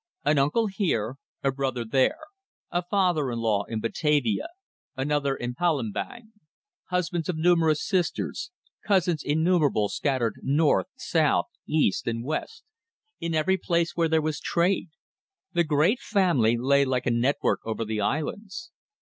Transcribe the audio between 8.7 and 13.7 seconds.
cousins innumerable scattered north, south, east, and west in every